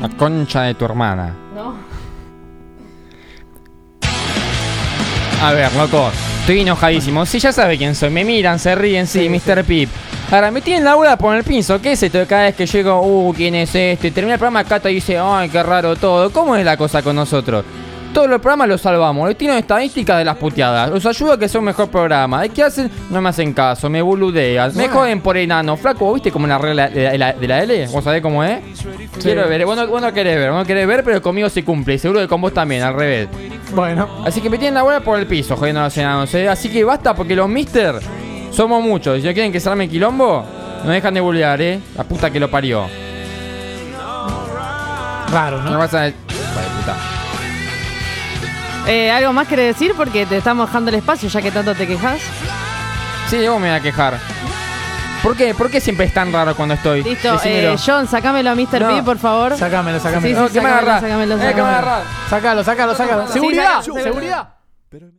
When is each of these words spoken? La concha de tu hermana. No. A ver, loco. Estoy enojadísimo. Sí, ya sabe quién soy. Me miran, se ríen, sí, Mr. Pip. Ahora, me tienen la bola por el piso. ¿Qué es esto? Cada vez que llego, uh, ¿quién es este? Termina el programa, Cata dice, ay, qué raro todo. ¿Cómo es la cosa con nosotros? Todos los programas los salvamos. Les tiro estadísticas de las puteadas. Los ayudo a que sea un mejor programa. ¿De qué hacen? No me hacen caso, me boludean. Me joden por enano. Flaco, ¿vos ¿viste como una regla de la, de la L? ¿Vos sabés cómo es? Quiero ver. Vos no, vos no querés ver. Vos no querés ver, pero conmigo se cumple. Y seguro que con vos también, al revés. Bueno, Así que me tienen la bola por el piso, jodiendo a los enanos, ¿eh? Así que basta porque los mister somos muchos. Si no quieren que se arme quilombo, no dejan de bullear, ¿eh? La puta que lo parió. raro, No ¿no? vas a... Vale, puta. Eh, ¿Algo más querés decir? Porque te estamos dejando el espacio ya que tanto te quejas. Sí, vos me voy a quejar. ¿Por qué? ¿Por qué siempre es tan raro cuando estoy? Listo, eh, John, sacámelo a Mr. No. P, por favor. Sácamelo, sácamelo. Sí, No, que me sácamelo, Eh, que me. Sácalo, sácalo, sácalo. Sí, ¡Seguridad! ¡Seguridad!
La 0.00 0.08
concha 0.16 0.62
de 0.62 0.74
tu 0.74 0.84
hermana. 0.84 1.34
No. 1.54 1.74
A 5.42 5.52
ver, 5.52 5.72
loco. 5.74 6.10
Estoy 6.40 6.60
enojadísimo. 6.60 7.24
Sí, 7.26 7.38
ya 7.38 7.52
sabe 7.52 7.78
quién 7.78 7.94
soy. 7.94 8.10
Me 8.10 8.24
miran, 8.24 8.58
se 8.58 8.74
ríen, 8.74 9.06
sí, 9.06 9.28
Mr. 9.28 9.64
Pip. 9.64 9.88
Ahora, 10.30 10.50
me 10.50 10.60
tienen 10.60 10.84
la 10.84 10.94
bola 10.94 11.16
por 11.16 11.36
el 11.36 11.44
piso. 11.44 11.80
¿Qué 11.80 11.92
es 11.92 12.02
esto? 12.02 12.26
Cada 12.26 12.44
vez 12.44 12.54
que 12.54 12.66
llego, 12.66 13.00
uh, 13.00 13.32
¿quién 13.34 13.54
es 13.54 13.74
este? 13.74 14.10
Termina 14.10 14.34
el 14.34 14.38
programa, 14.38 14.64
Cata 14.64 14.88
dice, 14.88 15.18
ay, 15.18 15.48
qué 15.48 15.62
raro 15.62 15.96
todo. 15.96 16.30
¿Cómo 16.32 16.56
es 16.56 16.64
la 16.64 16.76
cosa 16.76 17.02
con 17.02 17.16
nosotros? 17.16 17.64
Todos 18.14 18.30
los 18.30 18.40
programas 18.40 18.68
los 18.68 18.80
salvamos. 18.80 19.26
Les 19.28 19.36
tiro 19.36 19.52
estadísticas 19.54 20.18
de 20.18 20.24
las 20.24 20.36
puteadas. 20.36 20.88
Los 20.88 21.04
ayudo 21.04 21.32
a 21.32 21.38
que 21.38 21.48
sea 21.48 21.58
un 21.58 21.64
mejor 21.66 21.88
programa. 21.88 22.40
¿De 22.42 22.48
qué 22.48 22.62
hacen? 22.62 22.88
No 23.10 23.20
me 23.20 23.28
hacen 23.28 23.52
caso, 23.52 23.90
me 23.90 24.00
boludean. 24.00 24.72
Me 24.76 24.88
joden 24.88 25.20
por 25.20 25.36
enano. 25.36 25.76
Flaco, 25.76 26.04
¿vos 26.04 26.14
¿viste 26.14 26.30
como 26.30 26.44
una 26.44 26.56
regla 26.56 26.88
de 26.88 27.18
la, 27.18 27.32
de 27.32 27.48
la 27.48 27.62
L? 27.64 27.88
¿Vos 27.88 28.04
sabés 28.04 28.22
cómo 28.22 28.44
es? 28.44 28.60
Quiero 29.20 29.48
ver. 29.48 29.66
Vos 29.66 29.76
no, 29.76 29.88
vos 29.88 30.00
no 30.00 30.12
querés 30.12 30.36
ver. 30.38 30.50
Vos 30.52 30.60
no 30.60 30.64
querés 30.64 30.86
ver, 30.86 31.02
pero 31.02 31.20
conmigo 31.20 31.48
se 31.50 31.64
cumple. 31.64 31.94
Y 31.94 31.98
seguro 31.98 32.20
que 32.20 32.28
con 32.28 32.40
vos 32.40 32.54
también, 32.54 32.84
al 32.84 32.94
revés. 32.94 33.28
Bueno, 33.74 34.08
Así 34.24 34.40
que 34.40 34.48
me 34.48 34.58
tienen 34.58 34.74
la 34.74 34.82
bola 34.82 35.00
por 35.00 35.18
el 35.18 35.26
piso, 35.26 35.56
jodiendo 35.56 35.80
a 35.80 35.84
los 35.84 35.98
enanos, 35.98 36.32
¿eh? 36.34 36.48
Así 36.48 36.68
que 36.70 36.84
basta 36.84 37.14
porque 37.16 37.34
los 37.34 37.48
mister 37.48 37.96
somos 38.52 38.80
muchos. 38.80 39.20
Si 39.20 39.26
no 39.26 39.32
quieren 39.34 39.50
que 39.50 39.58
se 39.58 39.68
arme 39.68 39.88
quilombo, 39.88 40.44
no 40.84 40.90
dejan 40.92 41.14
de 41.14 41.20
bullear, 41.20 41.60
¿eh? 41.60 41.80
La 41.96 42.04
puta 42.04 42.30
que 42.30 42.38
lo 42.38 42.48
parió. 42.48 42.86
raro, 45.32 45.62
No 45.62 45.70
¿no? 45.72 45.78
vas 45.78 45.92
a... 45.94 45.98
Vale, 46.02 46.12
puta. 46.78 46.94
Eh, 48.86 49.10
¿Algo 49.10 49.32
más 49.32 49.48
querés 49.48 49.74
decir? 49.74 49.94
Porque 49.96 50.26
te 50.26 50.36
estamos 50.36 50.68
dejando 50.68 50.90
el 50.90 50.96
espacio 50.96 51.28
ya 51.28 51.40
que 51.40 51.50
tanto 51.50 51.74
te 51.74 51.86
quejas. 51.86 52.20
Sí, 53.28 53.36
vos 53.48 53.58
me 53.60 53.68
voy 53.68 53.76
a 53.76 53.80
quejar. 53.80 54.18
¿Por 55.22 55.34
qué? 55.36 55.54
¿Por 55.54 55.70
qué 55.70 55.80
siempre 55.80 56.04
es 56.04 56.12
tan 56.12 56.30
raro 56.30 56.54
cuando 56.54 56.74
estoy? 56.74 57.02
Listo, 57.02 57.40
eh, 57.44 57.74
John, 57.84 58.06
sacámelo 58.06 58.50
a 58.50 58.54
Mr. 58.54 58.82
No. 58.82 58.88
P, 58.96 59.02
por 59.02 59.16
favor. 59.18 59.56
Sácamelo, 59.56 59.98
sácamelo. 59.98 60.36
Sí, 60.36 60.42
No, 60.42 60.48
que 60.50 60.60
me 60.60 60.68
sácamelo, 60.70 61.34
Eh, 61.36 61.54
que 61.54 61.62
me. 61.62 61.70
Sácalo, 62.28 62.62
sácalo, 62.62 62.94
sácalo. 62.94 63.26
Sí, 63.28 63.32
¡Seguridad! 63.32 63.80
¡Seguridad! 63.80 64.48